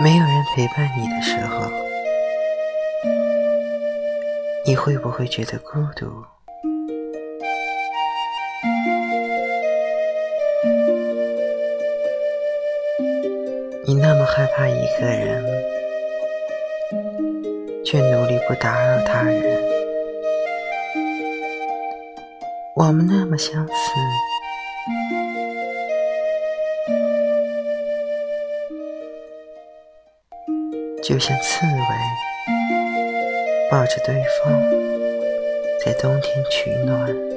[0.00, 1.70] 没有人陪伴你的时候，
[4.66, 6.24] 你会不会觉得孤独？
[13.94, 15.44] 你那么害怕一个人，
[17.84, 19.62] 却努力不打扰他人。
[22.74, 23.72] 我们那么相似。
[31.02, 31.82] 就像刺猬
[33.70, 34.58] 抱着对方，
[35.84, 37.31] 在冬天取暖。